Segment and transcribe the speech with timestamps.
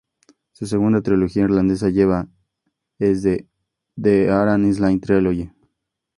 [0.53, 2.27] Su segunda trilogía irlandesa lleva
[2.97, 5.51] es "The Aran Islands Trilogy".